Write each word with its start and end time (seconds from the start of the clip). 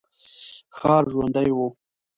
ښار 0.77 1.03
ژوندی 1.11 1.47
و. 1.55 1.57